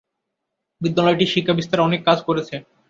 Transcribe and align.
বিদ্যালয়টি 0.81 1.25
শিক্ষা 1.27 1.53
বিস্তারে 1.55 1.81
অনেক 1.83 2.01
কাজ 2.07 2.17
করেছে। 2.27 2.55